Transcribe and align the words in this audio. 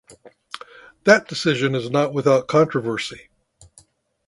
That 1.03 1.27
decision 1.27 1.75
is 1.75 1.91
not 1.91 2.11
without 2.11 2.47
controversy. 2.47 3.29